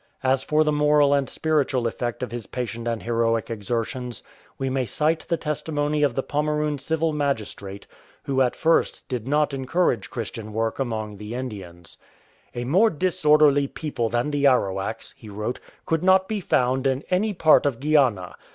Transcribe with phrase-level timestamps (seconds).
[0.23, 4.23] As for the moral and spiritual effect of his patient and heroic exertions,
[4.57, 7.85] we may cite the testimony of the Pomeroon civil magistrate,
[8.23, 11.99] who at first did not encourage Christian work among the Indians:—
[12.55, 17.31] "A more disorderly people than the Arawaks,'' he wrote, "could not be found in any
[17.31, 18.33] part of Guiana.